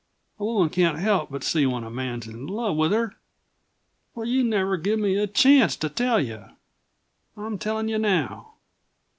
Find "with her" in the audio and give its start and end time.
2.75-3.13